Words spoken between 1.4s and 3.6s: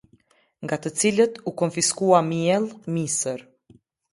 u konfiskua miell, misër.